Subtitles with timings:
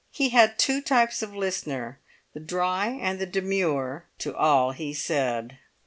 [0.09, 5.59] He had two types of listener—the dry and the demure—to all he said.